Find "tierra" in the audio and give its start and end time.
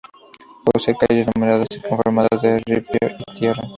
3.39-3.61